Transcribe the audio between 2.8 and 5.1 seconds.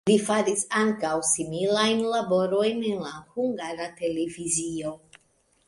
en la Hungara Televizio.